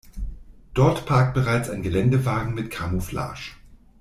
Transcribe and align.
Dort 0.73 1.05
parkt 1.05 1.35
bereits 1.35 1.69
ein 1.69 1.83
Geländewagen 1.83 2.55
mit 2.55 2.71
Camouflage. 2.71 3.51